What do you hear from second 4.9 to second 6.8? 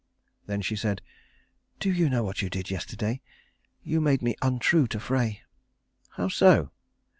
Frey." "How so?"